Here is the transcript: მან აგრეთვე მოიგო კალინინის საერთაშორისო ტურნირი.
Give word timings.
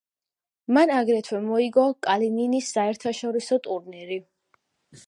მან 0.77 0.93
აგრეთვე 0.99 1.41
მოიგო 1.49 1.85
კალინინის 2.09 2.73
საერთაშორისო 2.79 3.63
ტურნირი. 3.69 4.21